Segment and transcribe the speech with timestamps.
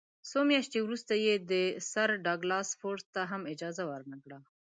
[0.29, 1.33] څو میاشتې وروسته یې
[1.91, 4.39] سر ډاګلاس فورسیت ته هم اجازه ورنه کړه.